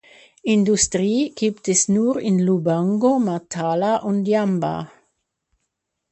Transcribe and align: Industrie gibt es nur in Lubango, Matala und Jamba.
Industrie 0.41 1.29
gibt 1.35 1.67
es 1.67 1.87
nur 1.87 2.19
in 2.19 2.39
Lubango, 2.39 3.19
Matala 3.19 3.97
und 3.97 4.25
Jamba. 4.25 4.91